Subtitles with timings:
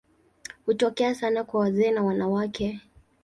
[0.65, 2.81] Hutokea sana kwa wazee na wanawake.